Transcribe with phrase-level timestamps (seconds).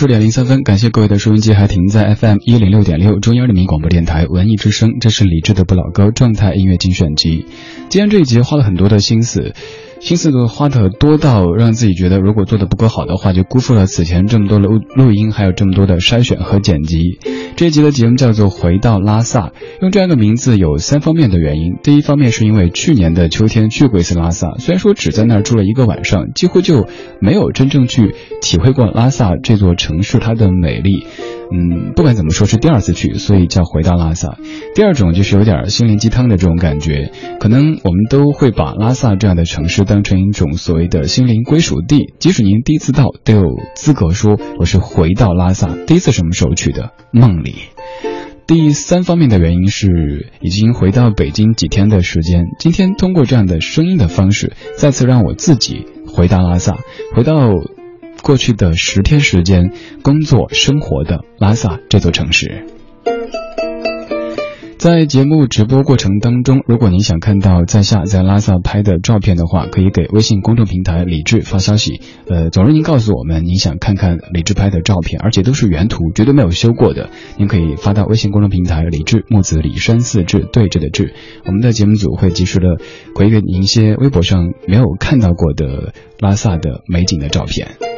[0.00, 7.44] 十点零三分，感谢各位的收音机还停在 FM 一零六点六，中央人民广播电台文艺之声，这是李志的不老歌状态音乐精选集。
[7.90, 9.52] 今天这一集花了很多的心思。
[10.00, 17.18] 心思的花的多到让自己觉得，如果做的不够好的话，就辜负了此前这么多的录录音，还有这么多的筛选和剪辑。
[17.54, 19.48] 这一集的节目叫做《回到拉萨》，
[19.82, 21.74] 用这样的名字有三方面的原因。
[21.82, 26.88] 第一方面是因为去年的秋天去过一次拉萨，虽然说只在那儿住了一个晚上，几乎就
[27.20, 31.06] 没有真正去体会过拉萨这座城市它的美丽。
[31.52, 34.38] 嗯，不管怎么说，是第二次去，所以叫回到拉萨。
[34.74, 42.14] 第二种就是有点心灵鸡汤的这种感觉，可能我们都会把拉萨这样的城市当成一种所谓的心灵归属地。
[42.20, 43.42] 即使您第一次到，都有
[43.74, 45.74] 资格说我是回到拉萨。
[45.86, 46.92] 第一次什么时候去的？
[47.10, 47.56] 梦里。
[48.46, 56.76] 第三方面的原因是已经回到北京几天的时间，今天通过这样的声音的方式，再次让我自己回到拉萨，
[57.16, 57.34] 回到。
[58.22, 62.64] 过去的十天时间，工作生活的拉萨这座城市，
[64.78, 72.00] 在节目直播过程当中，如果您想看到在下在拉萨拍的照片的话，可以给微信公众平台李志发消息。
[72.28, 77.10] 呃，总之您告诉我们您想看看李志拍的照片，而且都是原图，绝对没有修过的。
[77.36, 81.12] 您可以发到微信公众平台李志木子李山四志对着的志，
[81.44, 82.78] 我们的节目组会及时的
[83.14, 87.89] 回给您一些微博上没有看到过的拉萨的美景的照片。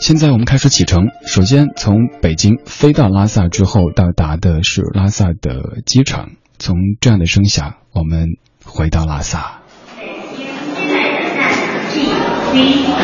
[0.00, 1.08] 现在我们开始启程。
[1.26, 6.30] 首先从北京飞到拉萨之后，到达的是拉萨的机场。
[6.58, 8.28] 从这样的声响，我们
[8.64, 9.60] 回到拉萨。
[9.98, 11.52] 北京接待的站
[11.92, 12.56] G C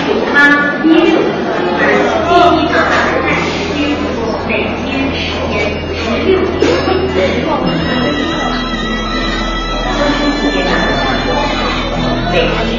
[0.08, 1.84] 九八一六二，飞
[2.56, 3.92] 机到达的站时间：
[4.48, 5.54] 北京时间
[5.92, 6.72] 十六点。
[12.32, 12.34] 北
[12.70, 12.75] 京。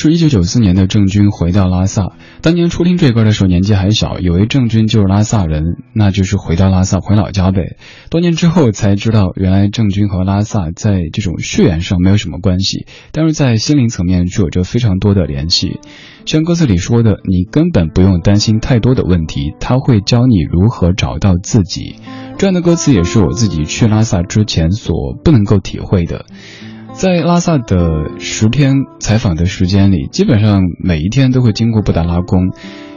[0.00, 2.14] 是一九九四年的郑钧回到拉萨。
[2.40, 5.62] 当年初听这歌的时候，年纪还小，以为郑钧就是拉萨人，
[5.92, 7.76] 那就是回到拉萨回老家呗。
[8.08, 15.80] 多年之后才知道，原来郑钧和拉萨在这种血缘上没有什么关系，但是在心灵层面却有着非常多的联系。
[16.24, 21.96] 像歌词里说的，你根本不用担心太多的问题，他会教你如何找到自己。
[22.38, 26.24] 这样的歌词也是我自己去拉萨之前所不能够体会的。
[27.00, 32.50] 在拉萨的十天采访的时间里，基本上每一天都会经过布达拉宫，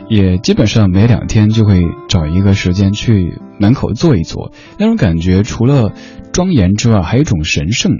[0.09, 4.51] 也基本上每两天就会找一个时间去门口坐一坐。
[4.77, 5.91] 那种感觉，除了
[6.31, 7.91] 庄严之外，还有一种神圣。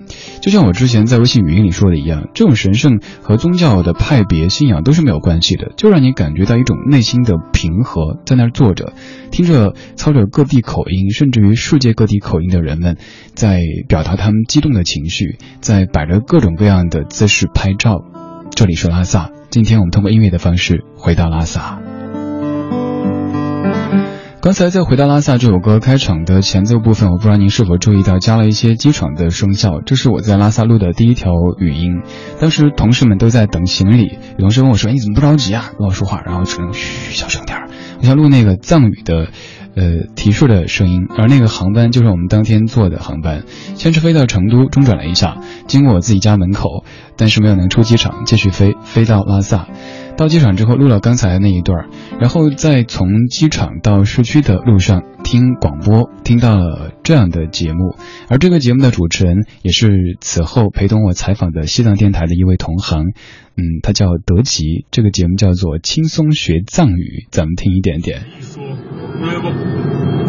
[0.42, 8.94] 就像我之前在微信语音里说的一样，这种神圣和宗教的派别信仰都是没有关系的，就让你感觉到一种内心的平和，在那儿坐着，
[9.30, 12.98] 听着操着各地口音，甚至于世界各地口音的人们，
[13.36, 18.04] 在表达他们激动的情绪，在摆着各种各样的姿势拍照。
[18.56, 21.83] 这里是拉萨，今天我们通过音乐的方式回到拉萨。
[24.44, 29.80] 刚才在《回到拉萨》这首歌开场的前奏部分，我不知道您是否注意到加了一些机场的声效。
[29.80, 32.02] 这是我在拉萨录的第一条语音，
[32.42, 35.72] 当时同事们都在等行李，有同事问我说：“你怎么不着急啊？
[35.80, 37.70] 跟我说话。”然后只能嘘，小声点儿。
[38.02, 39.28] 我想录那个藏语的，
[39.78, 41.08] 呃，提示的声音。
[41.18, 43.46] 而那个航班就是我们当天坐的航班，
[43.76, 46.84] 先是飞到成都，中转了一下，经过我自己家门口，
[47.16, 49.68] 但是没有能出机场，继续飞，飞到拉萨。
[50.16, 51.88] 到机场之后录了刚才那一段，
[52.20, 57.98] 然后再从机场到市区的路上听广播，听到了这样的节目。
[58.30, 63.08] 而这个节目的主持人也是此后陪同我采访的西藏电台的一位同行，
[63.58, 64.86] 嗯，他叫德吉。
[64.92, 68.22] 这个节目叫做《轻松学藏语》，咱们听一点点。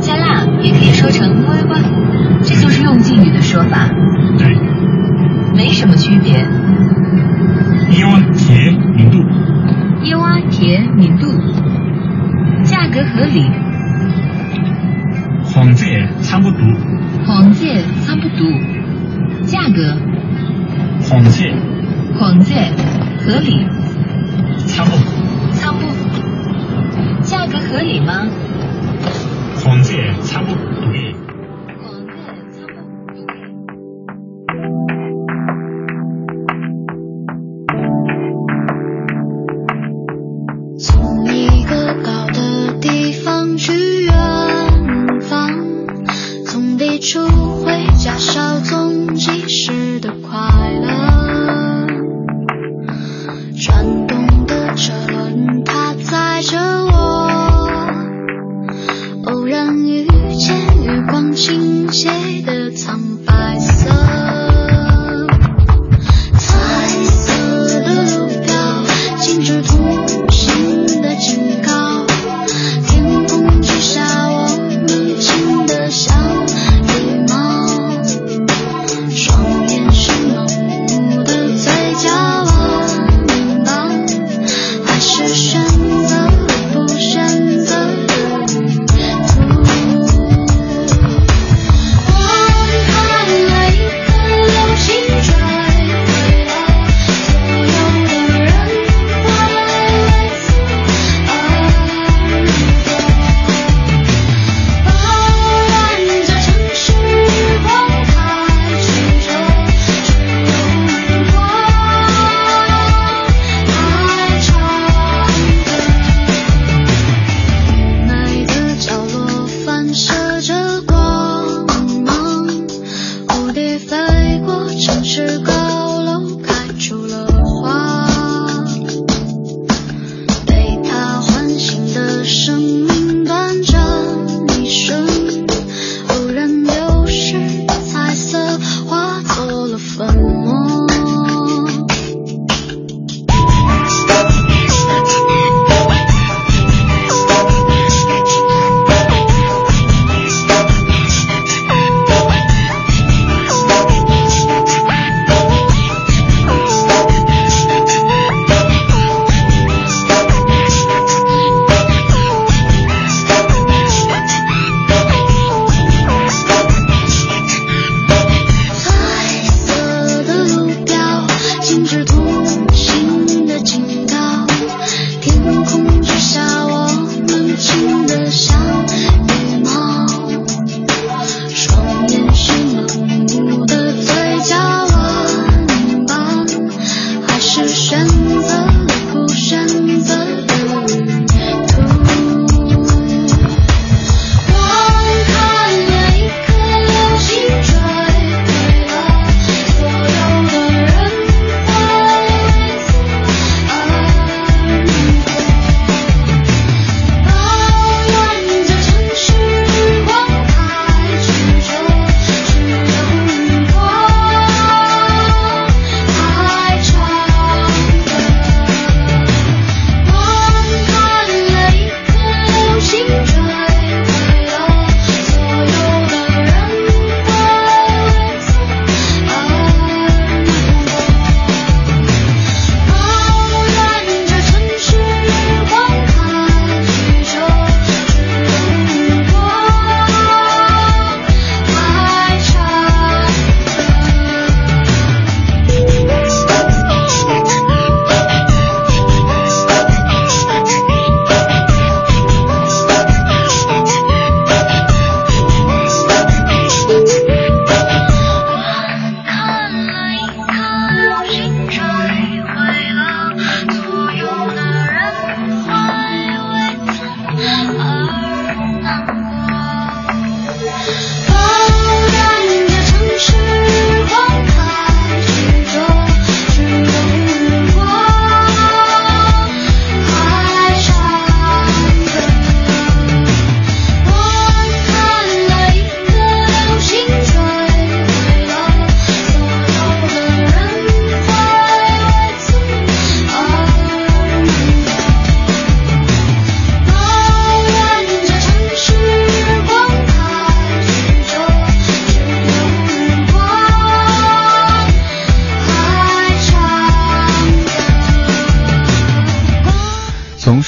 [0.00, 3.88] 加辣也可以说成么么，这就是用敬语的说法。
[4.38, 4.46] 对，
[5.54, 6.32] 没什么区别。
[7.96, 9.18] 一万铁明度。
[10.02, 11.26] 一瓦铁明度，
[12.62, 13.50] 价格合理。
[15.44, 16.58] 黄介差不多。
[17.25, 18.46] 黄介差不多。
[19.46, 19.96] 价格。
[21.08, 21.44] 黄色。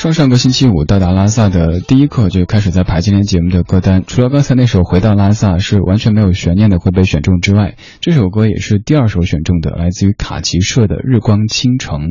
[0.06, 12.02] 上上个星期五到达拉萨的第一刻就开始在排今天节目的歌单，除了刚才那首《回到拉萨》是完全没有悬念的会被选中之外，这首歌也是第二首选中的，来自于卡奇社的《日光倾城》。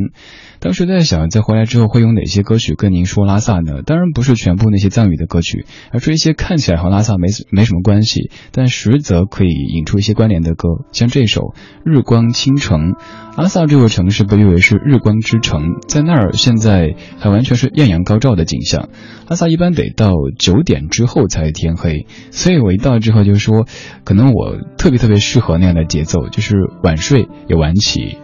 [0.65, 3.84] 当时在想，在回来之后会用哪些歌曲跟您说拉萨呢？
[3.86, 11.41] 当然不是全部那些藏语的歌曲，而是一些看起来和拉萨没没什么关系，但实则可以引出一些关联的歌，像这首
[11.84, 12.93] 《日光倾城》。
[13.38, 18.89] 拉萨这座城市被誉为是日光之城，在那儿现在还完全是艳阳高照的景象。
[19.29, 23.67] 拉萨一般得到九点之后才天黑，所以我一到之后就说，
[24.03, 28.17] 可能我特别特别适合那样的节奏，就是晚睡也晚起。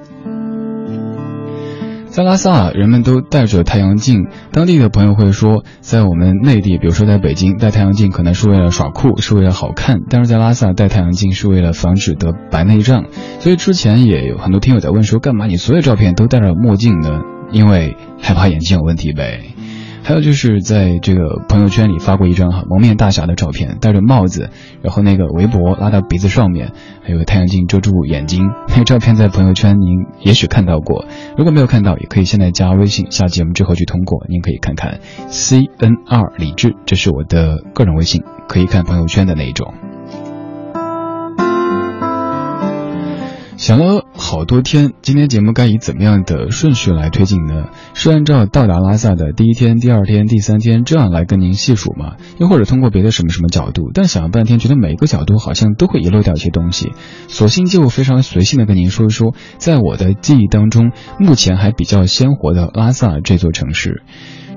[2.12, 4.28] 在拉萨，人们都戴着太阳镜。
[4.52, 13.06] 当地的朋友会说，在我们内地，比如说在北京，戴太阳镜可能是为了耍酷，是为了好看；但是在拉萨戴太阳镜是为了防止得白内障。
[13.40, 17.22] 所以之前也有很多听友在问说，干嘛你所有照片都戴着墨镜呢？
[17.50, 19.44] 因为害怕眼睛有问题呗。
[20.04, 24.50] 还有就是在这个朋友圈里发过一张哈蒙面大侠的照片，戴着帽子，
[24.82, 28.50] 然后那个围脖拉到鼻子上面，还有太阳镜遮住眼睛。
[28.70, 31.06] 那个照片在朋友圈您也许看到过，
[31.38, 39.74] 如果没有看到，也可以现在加微信，下节目之后去通过，您可以看看 C N R 李智，这是我的个人微信，可以看朋友圈的那一种。
[43.62, 47.66] 想了好多天，今天节目该以怎么样的顺序来推进呢？
[47.94, 52.16] 是按照到达拉萨的第一天、第二天、第三天这样来跟您细数吗？
[52.40, 53.92] 又或者通过别的什么什么角度？
[53.94, 56.92] 但想了半天，觉得每个角度好像都会遗漏掉一些东西，
[57.28, 64.02] 索性就非常随性的跟您说一说，在我的记忆当中，目前还比较鲜活的拉萨这座城市。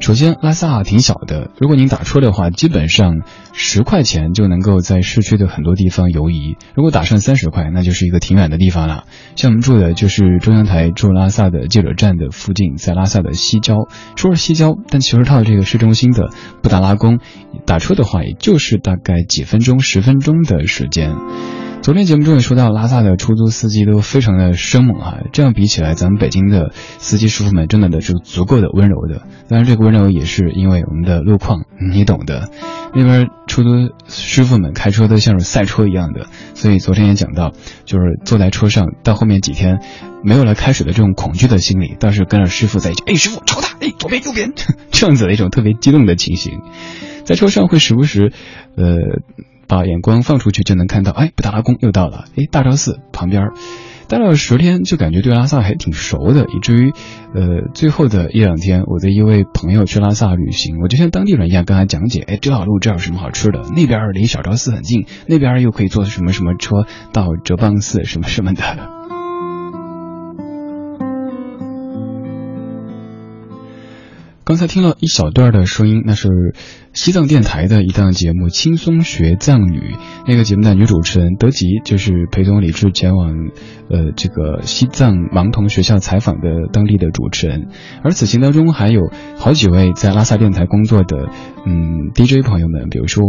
[0.00, 1.50] 首先，拉萨挺小的。
[1.58, 3.22] 如果您打车的话，基本上
[3.54, 6.56] 十块钱就能够在市区的很多地方游移。
[6.74, 9.04] 如果打上三十块，那就是一个挺远的地方了。
[9.34, 13.88] 像我们住的就是中央台驻拉萨的记者站的附近，在拉萨的西郊。
[14.14, 16.28] 说是西郊，但其实到这个市中心的
[16.62, 17.18] 布达拉宫，
[17.64, 21.14] 打车的话也就是大概几分钟、十分钟的时间。
[21.84, 29.20] 昨天节目中也说到，拉萨的出租司机都非常的生猛哈，这样比起来，咱们北京的司机师傅们真的都是足够的温柔的。
[29.50, 32.48] 当然，这个温柔也是因为我们的路况，你懂的。
[32.94, 33.68] 那边出租
[34.08, 37.52] 师傅们开车都像是赛车一样的，所以昨天也讲到，
[37.84, 39.80] 就是坐在车上，到后面几天
[40.24, 44.54] 没有了开始的这种恐惧的心理，倒是跟着师傅在一起，哎，师傅朝他，哎，左边右边，
[44.90, 46.60] 这样子的一种特别激动的情形，
[47.26, 48.32] 在车上会时不时，
[48.74, 49.20] 呃。
[49.66, 53.49] 把眼光放出去就能看到，哎，布达拉宫又到了，哎，大昭寺旁边，
[54.09, 56.92] 待了十天就感觉对拉萨还挺熟的，以至于，
[57.35, 63.62] 呃，最后的一两天，我的一位朋友去拉萨旅行，我就像当地人一样跟他讲解，哎，这条路这有什么好吃的？
[63.74, 69.03] 那边离小昭寺很近，那边又可以坐什么什么车到哲蚌寺什么什么的。
[74.44, 76.28] 刚才听了一小段的声音，那是
[76.92, 79.94] 西藏电台的一档节目《轻松学藏语》。
[80.26, 83.30] 那个节目的女主持人德吉就是陪同李志前往，
[83.88, 87.68] 呃，这个西藏盲童学校采访的当地的主持人。
[88.02, 89.00] 而此行当中还有
[89.38, 91.30] 好几位在拉萨电台工作的，
[91.64, 93.24] 嗯，DJ 朋友们，比如说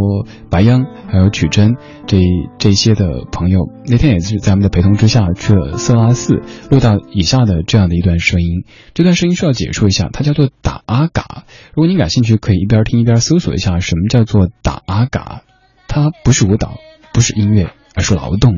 [0.49, 1.75] 白央，还有曲珍
[2.07, 2.17] 这
[2.59, 3.69] 这些的朋友。
[3.87, 8.65] 那天也是在我们的陪同之下去了色拉寺，录到以下的这样的一段声音。
[8.93, 11.04] 这段声音需要解说一下，它叫做打阿。
[11.07, 15.41] 嘎，如果您感兴趣，可以一边听一边搜索一下什么叫做打阿嘎。
[15.87, 16.77] 它不是舞蹈，
[17.13, 18.57] 不是音乐，而是劳动。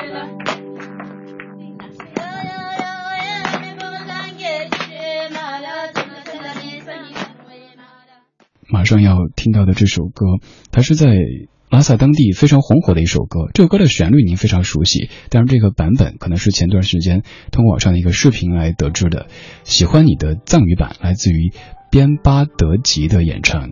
[8.71, 10.25] 马上要听到的这首歌，
[10.71, 11.13] 它是在
[11.69, 13.49] 拉萨当地非常红火的一首歌。
[13.53, 19.27] 这首歌的旋律您非常熟悉，但是这个版本可能是前段时间通过网上的一个视频来得知的。
[19.63, 21.51] 喜欢你的藏语版，来自于
[21.91, 23.71] 边巴德吉的演唱。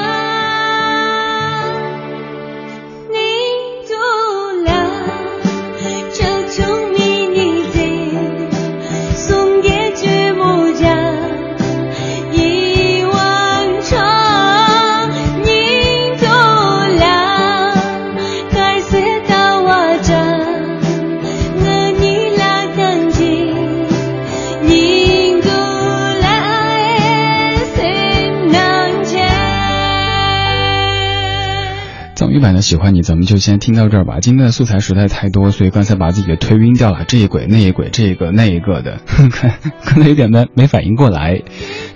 [32.41, 34.19] 版的喜欢你，咱们就先听到这儿吧。
[34.19, 37.05] 今天的素材实在太多，所以刚才把自己给推晕掉了。
[37.07, 38.99] 这一轨那一轨，这个那一个的，
[39.31, 39.51] 看
[39.83, 41.41] 可能有点没没反应过来。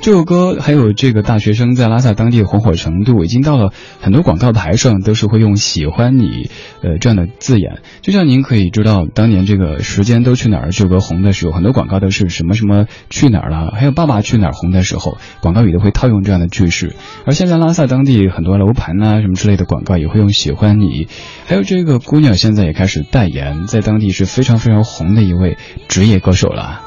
[0.01, 6.51] 这首歌还有这个大学生在拉萨当地红火程度，已经到了很多广告牌上都是会用“喜欢你”
[6.83, 7.79] 呃这样的字眼。
[8.01, 16.93] 就像您可以知道，当年这个时间都去哪儿这首歌红的时候，很多广告都是什么什么去哪儿了，还有爸爸去哪儿红的时候，广告语都会套用这样的句式。
[17.25, 21.07] 而现在拉萨当地很多楼盘呐什么之类的广告也会用“喜欢你”，
[21.47, 26.84] 还有这个姑娘现在也开始代言，在当地是非常非常红的一位职业歌手了。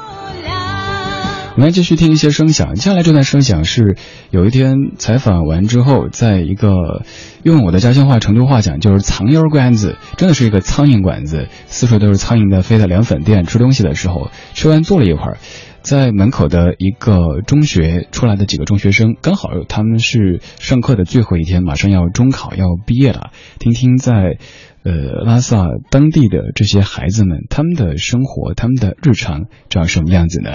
[1.59, 2.75] 我们来继续听一些声响。
[2.75, 3.97] 接下来这段声响是
[4.31, 7.03] 有一天采访完之后，在一个
[7.43, 13.43] 用我的家乡话成都话讲，就是苍蝇馆子，真的是一个苍蝇馆子，四处都是苍蝇在飞的凉粉店。
[13.43, 15.37] 吃东西的时候，吃完坐了一会儿，
[15.81, 24.37] 在门口的一个中学出来的几个中学生，刚好他们是上课的最后一天，马上要中考要毕业了，听听在
[24.83, 24.93] 呃
[25.25, 30.51] 拉萨当地的这些孩子们他们的生活，他们的日常长什么样子呢？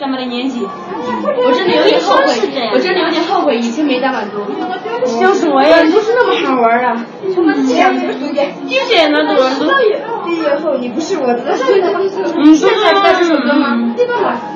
[0.00, 2.32] 咱们的年纪，我真的有点后悔，
[2.72, 4.40] 我真的有点后悔以前没打完多。
[5.04, 5.76] 想什么呀？
[5.92, 6.86] 不是那么好玩的。
[7.22, 7.34] 毕
[8.88, 9.66] 业那多人都。
[10.24, 11.36] 毕业后你不是我的。
[12.42, 13.92] 你现在才知道这首歌吗？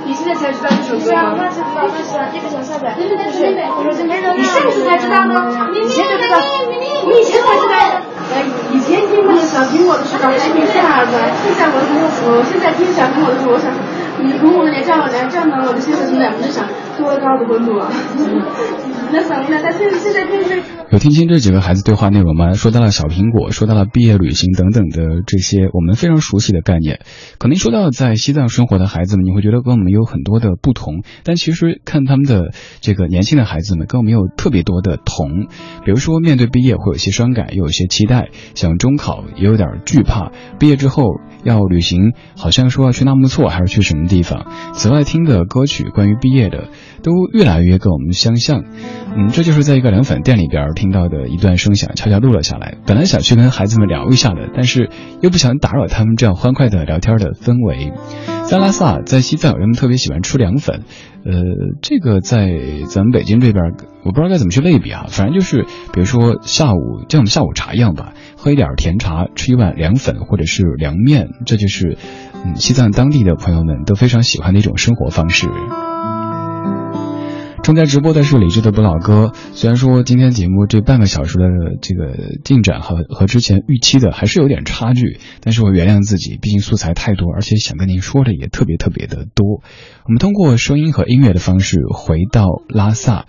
[0.06, 1.34] 你现在才知道这首歌吗？
[1.36, 2.94] 那知道，那是这个想下载。
[2.96, 3.60] 对对对对对。
[4.38, 5.34] 你上次才知道的？
[5.74, 6.40] 以前就知道。
[6.70, 7.76] 你以前才知道。
[8.72, 11.12] 以前听那个小苹果的时候，是听啥子？
[11.42, 13.70] 听小苹果，我现在听小苹果的时候，我想。
[14.16, 16.64] 你跟我连这样连这样的，我的先生现在不是想
[16.98, 17.90] 多高的温度啊？
[20.90, 22.52] 有听清这几个孩子对话内容吗？
[22.54, 27.00] 说到了小苹果，说到了毕业旅行等等的这些我们非常熟悉的概念。
[27.38, 35.48] 可能说到在西藏生活的孩子们，你会觉得跟我们有很多的不同，但其实看他们的这个年轻的孩子们跟我们有特别多的同。
[35.84, 41.04] 比如说面对毕业会有些伤感，又有些期待，想中考也有点惧怕，毕业之后。
[41.44, 44.46] 要旅行，好像说要去纳木错，还是去什么地方？
[44.72, 46.70] 此外，听的歌曲关于毕业的，
[47.02, 48.64] 都越来越跟我们相像。
[49.16, 52.76] 嗯，这就是在一个凉粉店里边听到的一段声响，悄悄录了下来。
[52.86, 57.92] 本来想去跟孩子们聊一下的，但是又不想打扰他们这样欢快的聊天的氛围。
[58.44, 60.82] 在拉萨，在西藏，人们特别喜欢吃凉粉。
[61.24, 61.32] 呃，
[61.80, 62.50] 这个在
[62.86, 63.64] 咱们北京这边，
[64.04, 65.06] 我不知道该怎么去类比啊。
[65.08, 71.96] 反正就是，比如说下午，像我们下午茶一样吧，喝一点甜茶，吃一碗凉粉或者是凉面，这就是
[72.44, 75.46] 嗯西藏当地的朋友们都非常喜欢的一种生活方式。
[77.64, 79.32] 正在直播的是李志的不老歌。
[79.54, 81.44] 虽然说今天节目这半个小时的
[81.80, 89.62] 这个进展和和之前预期的还是有点差距，但是我原谅自己，毕竟素材太多，而且想跟您说的也特别特别的多。
[90.04, 93.24] 我们通过声音和音乐的方式回到拉萨，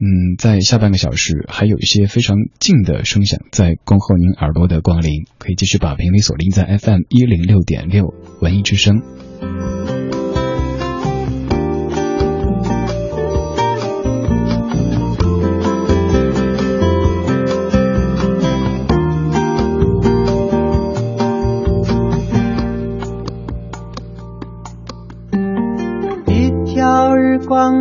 [0.00, 9.02] 嗯，在下半个小时还有一些非常近的声响在恭候您耳朵的光临，可以继续把频率锁定在 FM 一零六点六文艺之声。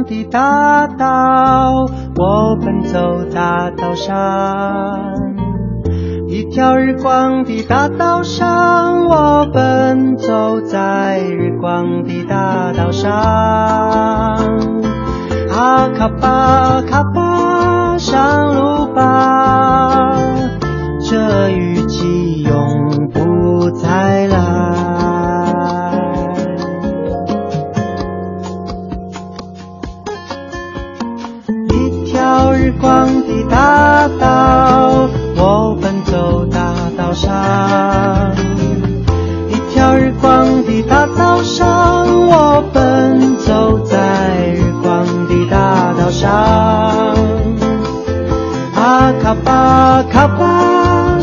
[0.08, 1.86] 的大道，
[2.18, 4.16] 我奔走大道上。
[6.28, 13.12] 一条日光的大道上，我奔走在日光的大道上。
[15.50, 17.27] 阿卡巴卡巴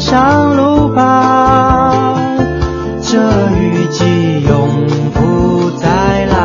[0.05, 2.15] 上路吧，
[3.01, 3.19] 这
[3.53, 6.37] 雨季永不再来。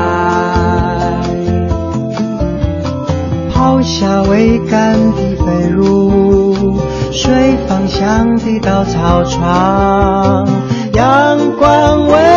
[3.53, 6.79] 抛下未干的被褥，
[7.11, 10.47] 睡芳香的稻草床，
[10.93, 12.28] 阳光温。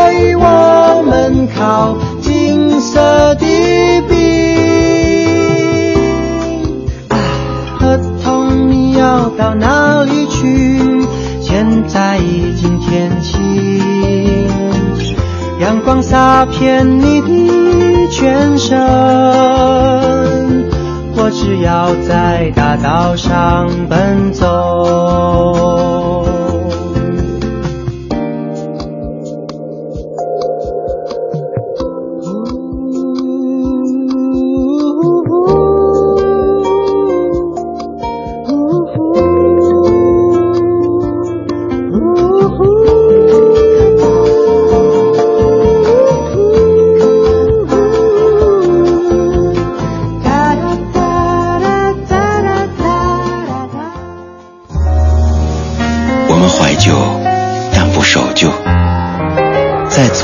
[12.93, 14.47] 天晴，
[15.61, 18.79] 阳光洒遍你的全身，
[21.17, 26.02] 我只要在大道上奔走。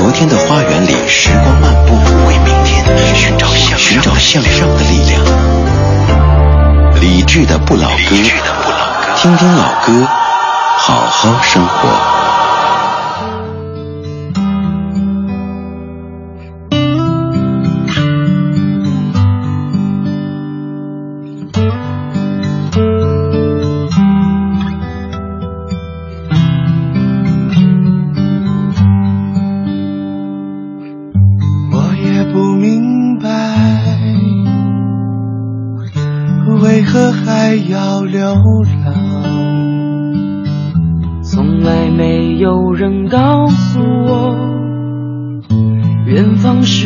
[0.09, 1.93] 昨天的花园里，时光漫步，
[2.25, 5.23] 为明天寻找向寻找向上的力量。
[6.99, 8.15] 理智的不老歌，
[9.15, 10.07] 听听老歌，
[10.79, 12.18] 好好生活。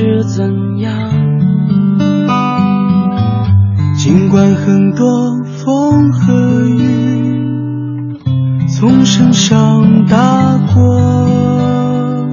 [0.03, 0.91] 是怎样。
[3.95, 8.19] 尽管很多风和雨
[8.67, 12.27] 从身上打过，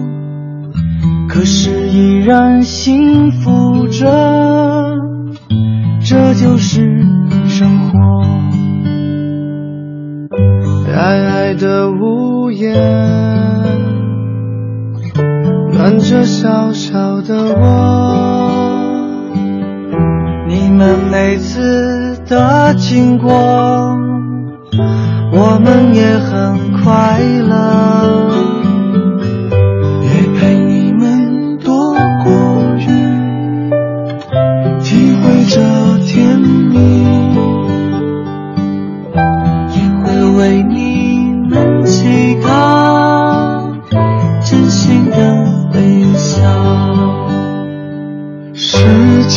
[1.29, 4.97] 可是依然幸福着，
[6.01, 7.07] 这就是
[7.47, 8.01] 生活。
[10.93, 12.75] 矮矮的屋檐，
[15.81, 18.85] 暖着小小的我。
[20.47, 23.33] 你们每次的经过，
[25.33, 28.31] 我们也很快乐，
[30.03, 32.31] 也陪你们躲过
[32.77, 32.87] 雨，
[34.83, 35.63] 体会着
[36.05, 36.77] 甜蜜，
[39.75, 40.05] 也会
[40.37, 40.80] 为你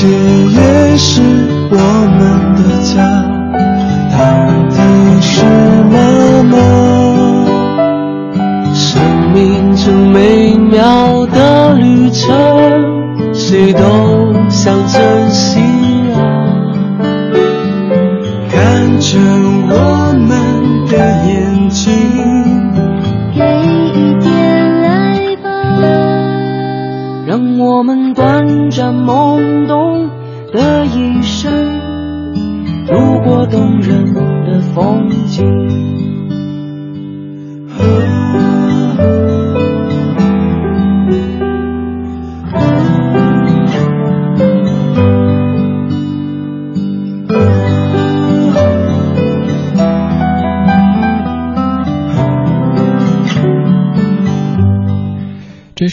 [0.04, 1.22] 界也是
[1.72, 1.78] 我
[2.20, 2.20] 们
[2.58, 2.92] 的家，
[4.12, 4.20] 到
[4.70, 4.76] 底
[5.22, 5.32] 是
[5.94, 5.96] 妈
[6.44, 6.54] 妈。
[8.74, 8.84] 生
[9.32, 12.28] 命这美妙的旅程，
[13.34, 13.80] 谁都
[14.50, 15.62] 想珍惜
[16.18, 16.20] 啊！
[18.52, 19.18] 看着
[19.70, 19.74] 我
[20.20, 20.30] 们
[20.90, 20.98] 的
[21.30, 21.94] 眼睛，
[23.34, 23.40] 给
[23.96, 24.28] 一点
[24.84, 25.48] 爱吧，
[27.26, 29.83] 让我们短暂懵懂
[33.34, 35.93] 多动人的风景。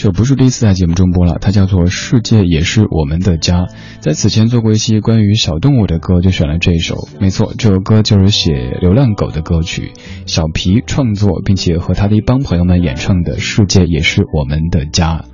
[0.01, 3.65] 首不是第一次在节目中播了，它叫做《世界也是我们的家》。
[3.99, 7.07] 在此前做过一期关于小动物的歌，就选了这一首。
[7.19, 9.91] 没错，这首歌就是写流浪狗的歌曲，
[10.25, 15.25] 小皮创作并且和他的一帮朋友们演唱的《世界也是我们的家》。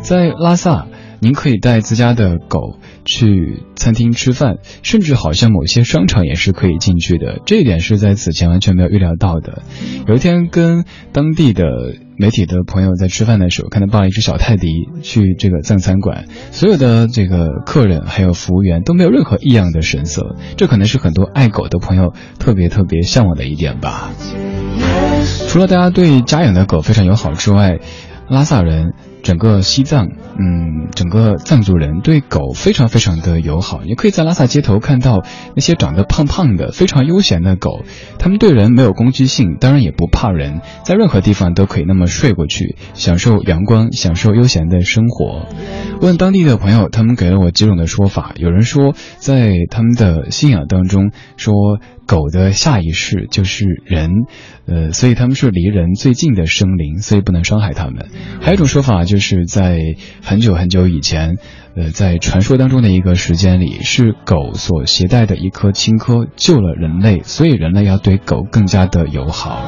[0.00, 0.86] 在拉萨，
[1.20, 7.40] 您可以带自家的狗去餐厅吃饭，甚至好像某些商场也是可以进去的。
[7.46, 9.62] 这一点是在此前完全没有预料到的。
[10.06, 11.64] 有一天跟当地的
[12.18, 14.68] 媒体的朋友在吃饭的时候，看到抱了一只小泰迪
[15.02, 24.10] 去这个藏餐馆，所有的这个客人还有服务员都没有任何异样的神色，这可能是很多爱狗的朋友特别特别向往的一点吧。
[25.48, 27.78] 除了大家对家养的狗非常友好之外，
[28.28, 33.80] 拉萨人整个西藏，嗯，整个藏族人对狗非常非常的友好。
[33.82, 37.84] 你可以在拉萨街头看到那些长得胖胖的、非常悠闲的狗，
[38.18, 45.46] 它们对人没有攻击性，当然也不怕人，在任何地方都可以那么睡过去，享受阳光，享受悠闲的生活。
[46.02, 48.32] 问当地的朋友，他们给了我几种的说法。
[48.36, 54.10] 有人说，在他们的信仰当中，说狗的下一世就是人，
[54.66, 58.06] 呃，所以他们是离人最近的生灵，所以不能伤害他们。
[58.40, 59.78] 还有一种说法，就是在
[60.28, 61.38] 很久很久以前，
[61.76, 69.62] 呃，在传说当中的一个时间里，是狗所携带的一颗青稞救了人类，所以人类要对狗更加的友好。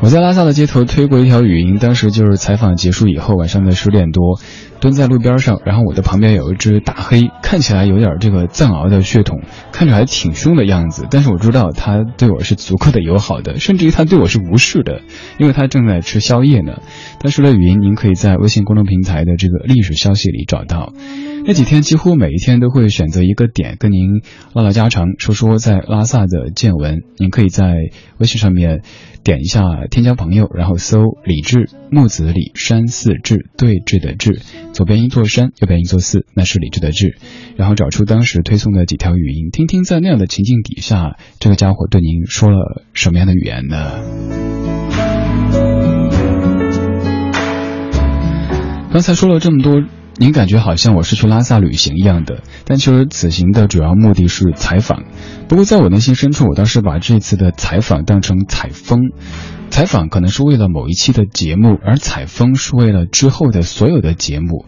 [0.00, 4.40] 我在拉萨的街头推过一条语音，当时就是采访结束以后，晚上的十点多，
[4.80, 9.40] 蹲在路边上，然后我的旁边有一只大黑，看起来有点这个藏獒的血统，
[9.72, 15.02] 看着还挺凶的样子，但是我知道它对我是足够的友好的，甚至于它对我是无视的，
[15.38, 16.80] 因为它正在吃宵夜呢。
[17.20, 20.92] 当时的语音您可以在微信公众平台的这个历史消息里找到。
[21.48, 24.20] 那几天几乎每一天都会选择一个点跟您
[24.52, 27.02] 唠唠家常，说说在拉萨的见闻。
[27.18, 27.72] 您可以在
[28.18, 28.82] 微信上面
[29.26, 34.40] 点一下添加朋友，然后搜李志木子李山寺志对峙的志，
[34.72, 37.18] 左边一座山，右边一座寺，那是李志的志。
[37.56, 44.00] 然后找出当时推送的几条语音，听听在那样的情境底下，这个家伙对您说了什么样的语言呢？
[48.92, 49.82] 刚才说了这么多。
[50.18, 55.04] 您感觉好像我是去拉萨旅行一样的，但其实此行的主要目的是采访。
[55.46, 59.10] 不过在我内心深处，我倒是把这次的采访当成采风。
[59.68, 64.64] 采访可能是为了某一期的节目，而采风是为了之后的所有的节目。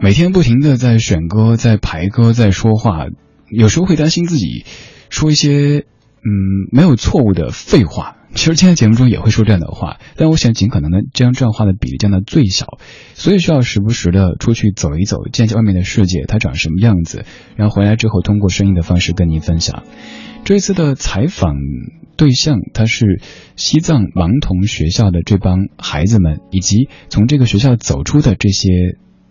[0.00, 3.06] 每天不停的在选歌、在排歌、在说话，
[3.50, 4.64] 有时候会担心自己
[5.10, 6.30] 说一些嗯
[6.70, 8.16] 没有错误的废话。
[8.34, 12.78] 其实今天节目中也会说这样的话，但我想尽可能的将这样话的比例降到最小，
[13.14, 17.24] 所以需要时不时的出去走一走，见见外面的世界，它长什么样子，
[17.56, 19.84] 然后回来之后通过声音的方式跟您分享。
[20.44, 21.54] 这一次的采访
[22.16, 23.20] 对象，他是
[23.54, 28.70] 西藏盲童学校的这帮孩子们，以及从这个学校走出的这些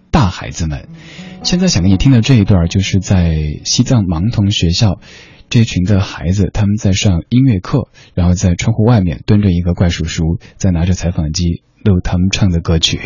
[0.10, 0.88] 大孩子们。
[1.44, 3.36] 现在想给你听的这一段，就是在
[3.66, 5.02] 西藏盲童学校。
[5.52, 13.02] 这群的孩子，他们在上音乐课，然后在窗户外面蹲着一个怪叔叔，在拿着采访机录他们唱的歌曲。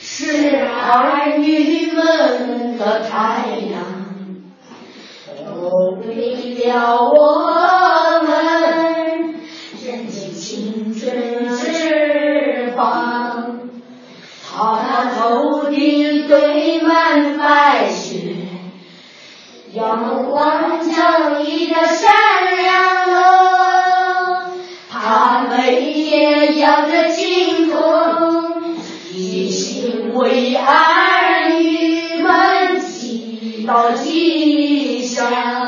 [0.00, 3.82] 是儿女们的太阳，
[5.26, 5.42] 照
[6.56, 9.34] 亮我们
[9.84, 13.58] 人间青春之光。
[14.48, 18.29] 他那头顶堆满白雪。
[19.72, 22.10] 阳光正义的闪
[22.56, 24.50] 亮了，
[24.90, 28.72] 他眉眼扬着惊恐，
[29.12, 35.59] 一心为儿女们祈祷吉祥。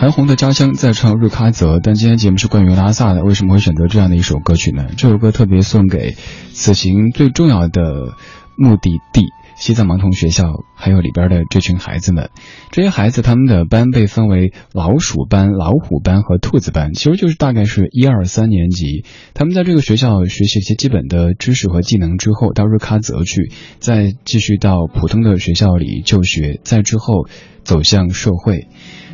[0.00, 4.86] 韩红的家乡在唱日喀则，但今天节目是关于拉萨的，为什么会选择这样的一首歌曲呢？
[4.96, 6.16] 这首歌特别送给
[6.54, 8.14] 此行最重要的
[8.56, 9.26] 目的地。
[9.56, 12.30] 西藏盲童学校，还有里边的这群孩子们，
[12.70, 19.04] 这些孩子他们的班被分为老鼠班、老虎班和兔子班，其实就是大概是一二三年级。
[19.34, 27.28] 他们在这个学校学习一些基本的知识和技能之后，到日喀则去，再继续到普通的学校里就学，再之后
[27.64, 28.66] 走向社会。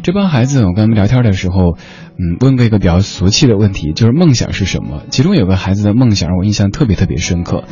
[0.06, 1.76] 这帮孩子，我跟他们聊天的时候，
[2.16, 5.02] 嗯，问过一个比较俗气的问题，就是梦想是什么？
[5.10, 7.64] 其中有个孩子的梦想让我印象特别特别深刻。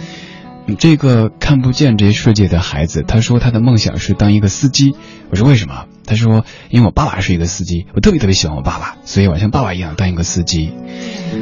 [0.77, 4.97] 这个看不见这些世界的孩子，他说他的梦想是当一个司机。
[5.31, 5.85] 我说为什么？
[6.07, 10.73] 他说因为我爸爸是一个司机，我特别特别喜欢我爸爸，所以我像爸爸一样当一个司机。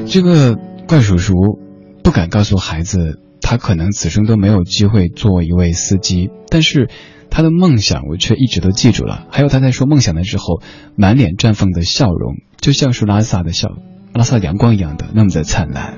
[0.07, 1.32] 这个怪叔叔
[2.05, 6.90] 不敢告诉孩子，他可能此生都没有机会做一位司机，但是
[7.35, 9.26] 他的梦想我却一直都记住了。
[9.30, 10.61] 还有他在说梦想的时候，
[10.97, 13.68] 满脸绽放的笑容，就像是拉萨的笑，
[14.12, 15.97] 拉萨阳光一样的那么的灿烂。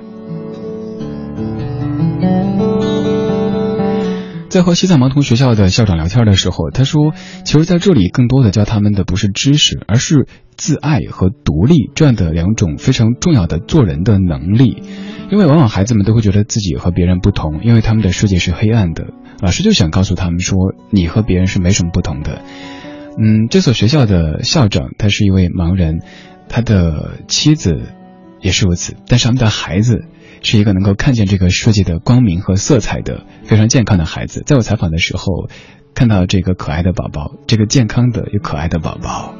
[4.48, 7.12] 在和西藏盲童学校的校长聊天的时候，他说
[7.44, 14.84] ：“其实在这里更多的教他们的不是知识，而是自爱和独立这样的两种非常重要的做人的能力。
[15.32, 19.06] 因为往往孩子们都会觉得自己和别人不同，因为他们的世界是黑暗的。
[19.40, 20.56] 老师就想告诉他们说，
[20.90, 22.42] 你和别人是没什么不同的。
[23.18, 26.00] 嗯，这所学校的校长他是一位盲人，
[26.48, 27.92] 他的妻子
[28.40, 30.06] 也是如此，但是他们的孩子。”
[30.46, 34.42] 是一个能够看见这个世界的光明和色彩的非常健康的孩子。
[34.44, 35.48] 在我采访的时候，
[35.94, 39.34] 看到这个可爱的宝宝，这个健康的又可爱的宝宝。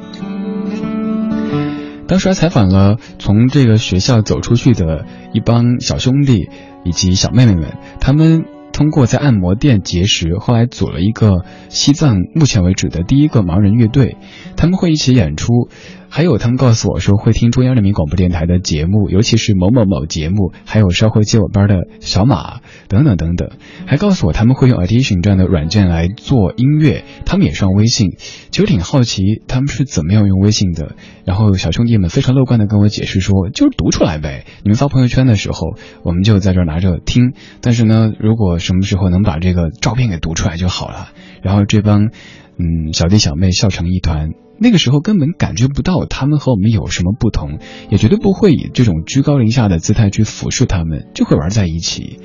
[2.07, 6.49] 当时还采访了从这个学校走出去的一帮小兄弟
[6.83, 8.45] 以及小妹妹们，他们
[8.75, 14.17] 通过在按摩店结识，后来组了一个西藏目前为止的第一个盲人乐队，
[14.57, 15.69] 他们会一起演出。
[16.15, 23.49] 还有，他们告诉我说会听中央人民广播电台的节目，尤其是某某某节目，还有稍后接我班的小马等等等等。
[23.85, 28.11] 还告诉我他们会用 Audition 这样的软件来做音乐，他们也上微信。
[28.49, 30.95] 其实挺好奇他们是怎么样用微信的。
[31.25, 34.45] 然后小兄弟们非常乐观的跟我解释说，就是读出来呗。
[34.63, 37.33] 你们发朋友圈的时候，我们就在这拿着听。
[37.59, 41.09] 但是呢，如果什么时候能把这个照片给读出来就好了。
[41.41, 44.29] 然后这帮嗯小弟小妹笑成一团。
[44.57, 52.19] 那个时候根本感觉不到他们和我们有什么不同，也绝对不会以这种居高临下的姿态去俯视他们，就会玩在一起。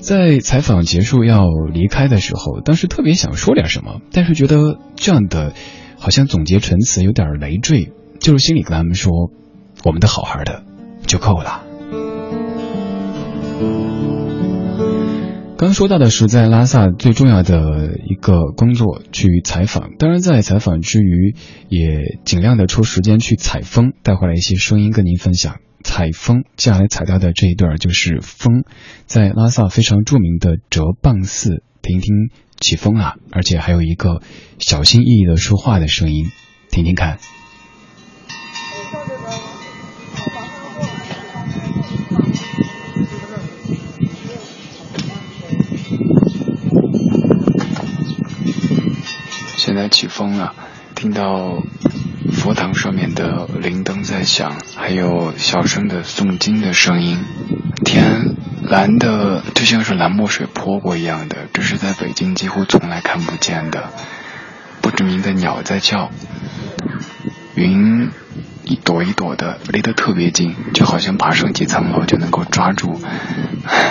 [0.00, 5.52] 在采访结束要离开的时候，当时特别想说点什么，但是觉得这样的
[5.98, 9.12] 好像总结陈词有点累赘，就是心里跟他们说
[9.84, 10.62] ：“我们的好好的
[11.06, 11.64] 就够了。”
[15.58, 21.34] 刚说到的是在拉萨最重要的一个工作去采访，当然在采访之余
[21.68, 25.56] 也尽量的抽时间去采风，带回来一些声音跟您分享。
[25.82, 28.62] 采风，接下来采到的这一段就是风，
[29.06, 32.30] 在拉萨非常著名的哲蚌寺，听听
[32.60, 34.22] 起风啊，而且还有一个
[34.60, 36.26] 小心翼翼的说话的声音，
[36.70, 37.18] 听听看。
[49.78, 50.56] 现在起风了，
[50.96, 51.62] 听到
[52.32, 57.24] 佛堂上面的铃铛在响，还有小声的诵经的声音。
[57.84, 63.90] 天蓝的就像是蓝墨水泼过一样的，这是在北京几乎从来看不见的。
[64.80, 66.10] 不知名的鸟在叫，
[67.54, 68.10] 云
[68.64, 73.00] 一朵一朵的离得特别近，就好像爬上几层楼就能够抓住。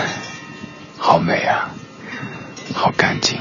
[0.99, 1.69] 好美啊，
[2.73, 3.39] 好干净。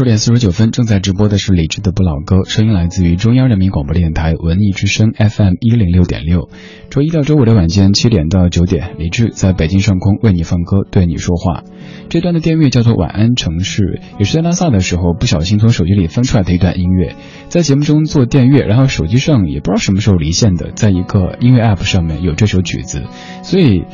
[0.00, 6.48] 十点四十九分，正在直播的是李志的不老歌，声音来自于中央人民广播电台文艺之声 FM 一零六点六。
[6.88, 11.64] 周一到周五的晚间七点到九点，李志在北京上空为你放歌，对你说话。
[12.08, 13.82] 这段的电乐叫做《晚安城市》，
[14.18, 17.14] 也是在拉萨的时候不小心从手机里翻出来的一段音乐。
[17.48, 23.02] 在节目中做电乐，然后手机上也不知道什么时候离线的，在一个音乐 App 上面有这首曲子，
[23.42, 23.84] 所以。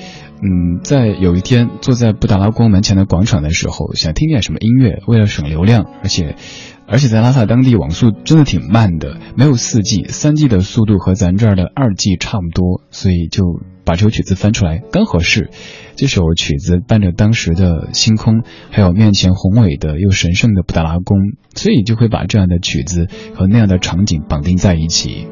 [0.43, 6.37] 嗯，在有一天坐在布达拉宫门前的广场的时候，想听点什么音乐，为了省流量，而且，
[6.87, 13.45] 而且在拉萨当地网速真的挺慢的，没有四 G，三 G 的速度和咱这儿的二 G 差不多，所以就
[13.85, 15.51] 把这首曲子翻出来，刚合适。
[15.97, 21.17] 这首曲子伴着当时的星空，还有面前宏伟的又神圣的布达拉宫，
[21.55, 25.27] 所以就会把这样的曲子和那样的场景绑定在一起。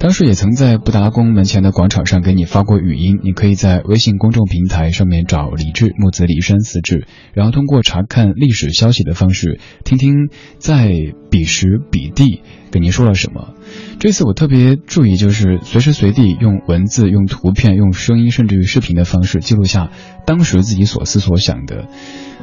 [0.00, 10.90] 当时也曾在布达拉宫门前的广场上给你发过语音，你可以在微信公众平台上面找李志木子李山四志，然后通过查看历史消息的方式，听听在
[11.30, 12.40] 彼时彼地
[12.72, 13.52] 给您说了什么。
[13.98, 19.90] 这次我特别注意，就是随时随地用文字、用图片、用声音，甚至于视频的方式记录下
[20.24, 21.88] 当时自己所思所想的。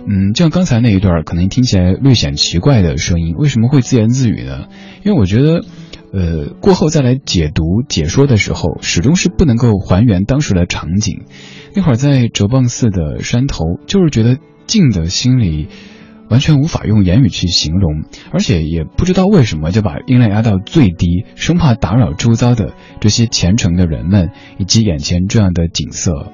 [0.06, 4.68] 嗯，就像刚才那一段可能听起来略显奇怪的声音，为什么会自言自语呢？
[5.04, 5.66] 因为我觉得。
[6.18, 11.26] 呃，过后再来解读解说的时候，始终是不能够还原当时的场景。
[11.76, 15.68] 那会儿在哲蚌寺的山头，就是觉得静的心里
[16.28, 26.32] 完全无法用言语去形容，而且也不知道为什么就把音量压到最低，生怕打扰周遭的这些虔诚的人们以及眼前这样的景色。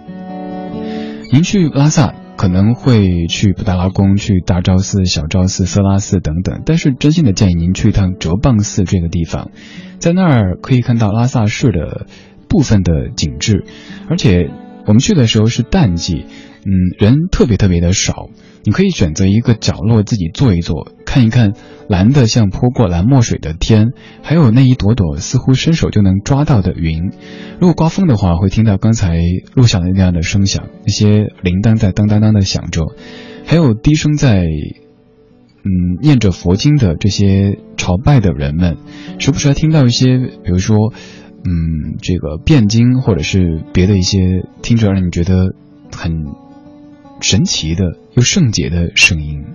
[1.30, 2.23] 您去拉萨。
[2.36, 9.52] 可能会去布达拉宫、去大昭寺、小昭寺、色拉寺等等，但是真心的建议您去一趟哲蚌寺这个地方，
[10.00, 12.08] 在那儿可以看到拉萨市的
[12.50, 13.66] 部分的景致，
[14.10, 14.50] 而且
[14.86, 16.26] 我们去的时候是淡季，
[16.66, 18.30] 嗯，人特别特别的少。
[18.66, 21.52] 你可以选择一个角落自己坐一坐，看一看
[21.90, 23.90] 蓝的像泼过蓝墨水的天，
[24.22, 27.12] 还有那一朵朵似乎伸手就能抓到的云。
[27.60, 29.18] 如果刮风的话，会听到刚才
[29.54, 32.96] 录下来那样的声响，那些铃铛在当当当的响着，
[33.46, 38.78] 还有低声在，嗯，念着佛经的这些朝拜的人们，
[39.20, 40.94] 时不时还听到一些，比如说，
[41.44, 44.20] 嗯，这个辩经或者是别的一些，
[44.62, 45.54] 听着让你觉得
[45.92, 46.43] 很。
[47.24, 49.46] 神奇的又圣洁的声音。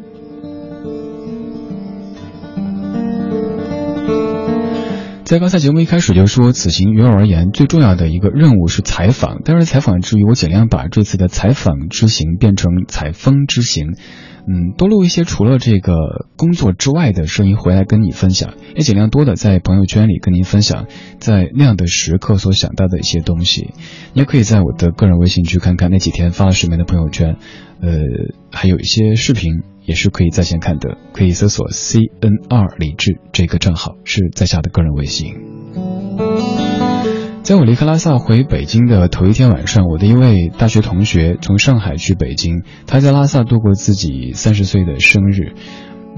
[5.24, 9.42] 在刚才节目一开始就说，此行于我而言最重要的一个任务是采访。
[9.44, 13.94] 但是采访之余，我尽量把这次的采访之行变成采风之行。
[14.50, 20.86] 嗯，多录一些除了这个工作之外的声音回来跟你分享，也尽量多的在朋友圈里跟您分享，
[21.18, 23.74] 在那样的时刻所想到的一些东西。
[24.14, 27.36] 你也可以在我的个人微信去看看那几天发了什么的朋友圈，
[27.82, 27.90] 呃，
[28.50, 35.34] 还有一些视频也是可以在线看的，可以搜索 C N R 李志这个账号是在下的个人微信。
[37.42, 45.54] 在我离开拉萨回北京的头一天晚上，我的一位大学同学从上海去北京，他在拉萨度过自己三十岁的生日。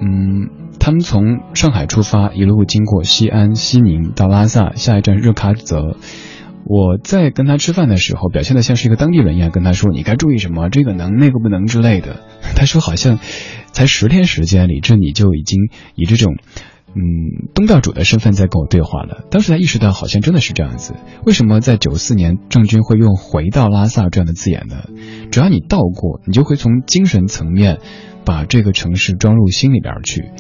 [0.00, 0.48] 嗯，
[0.80, 5.96] 他们从上海出发，一路经过西安、西宁到拉萨，下一站日喀则。
[6.64, 12.20] 我在跟他吃饭的时候，表现的像是一个当地人一样，跟他说：“你该注意什么，这个能，那个不能之类的。”
[12.56, 13.18] 他说：“好像
[13.70, 15.58] 才十天时间里，这你就已经
[15.94, 16.34] 以这种……”
[16.94, 19.24] 嗯，东道主的身份在跟我对话了。
[19.30, 20.94] 当时才意识到，好像真的是这样子。
[21.24, 24.76] 为什么在九四年郑钧会用“回到拉萨”这样的字眼呢？
[25.30, 27.78] 只要你到过，你就会从精神层面
[28.24, 30.30] 把这个城市装入心里边去。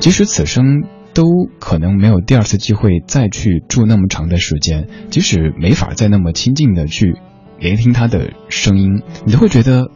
[0.00, 1.24] 即使此生都
[1.60, 7.16] 可能没有第二次机会再去住那么长的时间，即使没法再那么亲近的去
[7.58, 9.90] 聆听他的声音，你都会觉得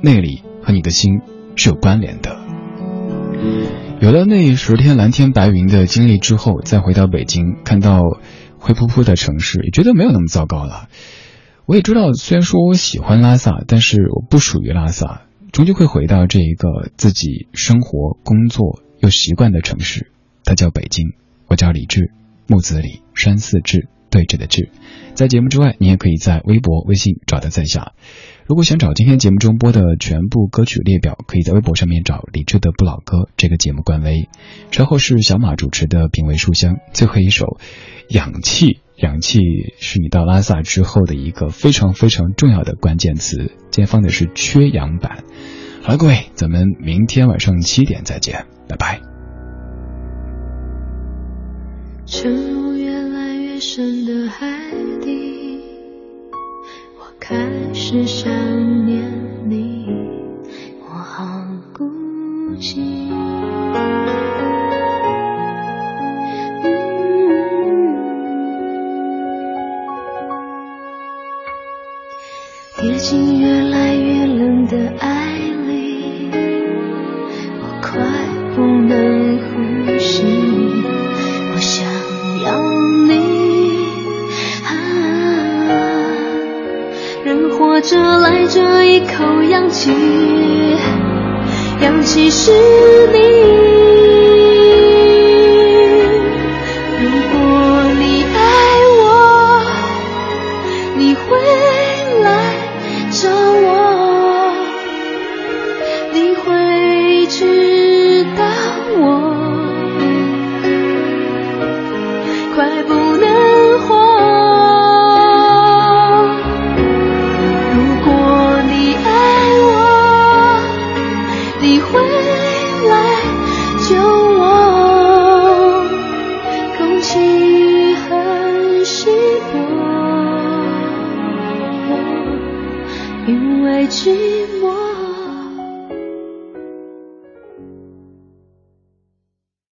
[0.00, 1.20] 那里和你的心
[1.56, 2.36] 是有关联的。
[4.02, 8.02] 有了那十天蓝天白云的经历之后，再回到北京，看到
[8.58, 10.88] 灰扑扑的城市，也觉得没有那么糟糕了。
[11.66, 15.22] 我也知道，虽然说我喜欢拉萨，但是我不属于拉萨，
[15.52, 20.10] 终究会回到这一个自己生活、工作又习惯的城市，
[20.42, 21.10] 它叫北京。
[21.46, 22.10] 我叫李志，
[22.48, 24.70] 木子李，山寺志，对峙的志。
[25.14, 27.92] 在节目之外，你也可以在微博、微信找到在下。
[28.46, 34.28] 如果想找今天节目中播的全部歌曲列表，可以在微博上面找李志的《不老歌》这个节目官微。
[34.70, 37.58] 稍后是小马主持的品味书香，最后一首
[38.08, 38.80] 氧气。
[38.96, 39.40] 氧气
[39.80, 43.36] 是你到拉萨之后的一个非常非常重要的关键词。
[43.70, 45.24] 今天放的是缺氧版。
[45.82, 49.00] 好了，各位，咱们明天晚上七点再见，拜拜。
[52.06, 54.70] 沉入越来越深的海
[55.00, 55.51] 底，
[57.24, 57.36] 开
[57.72, 58.28] 始想
[58.84, 59.00] 念
[59.48, 59.86] 你，
[60.80, 61.24] 我好
[61.72, 61.84] 孤
[62.56, 62.82] 寂。
[72.80, 75.11] 跌进越来越冷的爱
[87.84, 89.90] 这来这一口氧气，
[91.80, 92.52] 氧气是
[93.12, 93.71] 你。